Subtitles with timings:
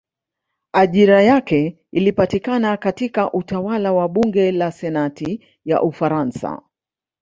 [0.73, 6.61] Ajira yake ilipatikana katika utawala wa bunge la senati ya Ufaransa.